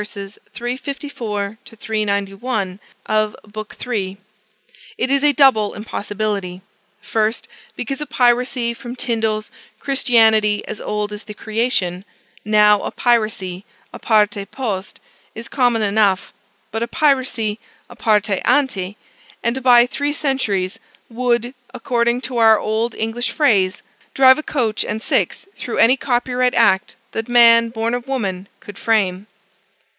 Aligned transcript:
354 0.03 1.59
391, 1.63 2.79
B. 3.07 3.65
III. 3.87 4.17
It 4.97 5.11
is 5.11 5.23
a 5.23 5.31
double 5.33 5.75
impossibility; 5.75 6.63
1st, 7.05 7.43
because 7.75 8.01
a 8.01 8.07
piracy 8.07 8.73
from 8.73 8.95
Tindal's 8.95 9.51
Christianity 9.79 10.67
as 10.67 10.81
Old 10.81 11.13
as 11.13 11.21
the 11.25 11.35
Creation: 11.35 12.03
now 12.43 12.81
a 12.81 12.89
piracy 12.89 13.63
à 13.93 14.01
parte 14.01 14.43
post 14.49 14.99
is 15.35 15.47
common 15.47 15.83
enough; 15.83 16.33
but 16.71 16.81
a 16.81 16.87
piracy 16.87 17.59
à 17.87 17.95
parte 17.95 18.41
ante, 18.43 18.97
and 19.43 19.61
by 19.61 19.85
three 19.85 20.13
centuries, 20.13 20.79
would 21.11 21.53
(according 21.75 22.21
to 22.21 22.37
our 22.37 22.57
old 22.59 22.95
English 22.95 23.29
phrase) 23.29 23.83
drive 24.15 24.39
a 24.39 24.43
coach 24.43 24.83
and 24.83 25.03
six 25.03 25.45
through 25.59 25.77
any 25.77 25.95
copyright 25.95 26.55
act 26.55 26.95
that 27.11 27.29
man 27.29 27.69
born 27.69 27.93
of 27.93 28.07
woman 28.07 28.47
could 28.59 28.79
frame. 28.79 29.27